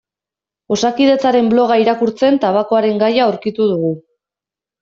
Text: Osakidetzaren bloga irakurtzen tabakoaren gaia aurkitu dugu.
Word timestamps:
Osakidetzaren 0.75 1.51
bloga 1.51 1.77
irakurtzen 1.83 2.39
tabakoaren 2.47 2.99
gaia 3.07 3.29
aurkitu 3.29 3.69
dugu. 3.75 3.93